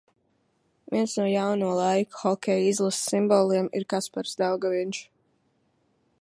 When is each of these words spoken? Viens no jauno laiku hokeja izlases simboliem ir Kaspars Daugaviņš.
Viens 0.93 1.11
no 1.19 1.25
jauno 1.31 1.67
laiku 1.79 2.21
hokeja 2.21 2.63
izlases 2.69 3.05
simboliem 3.13 3.69
ir 3.81 3.87
Kaspars 3.95 4.33
Daugaviņš. 4.41 5.05